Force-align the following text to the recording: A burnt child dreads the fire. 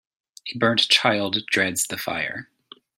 A 0.51 0.57
burnt 0.57 0.87
child 0.89 1.37
dreads 1.51 1.85
the 1.85 1.95
fire. 1.95 2.49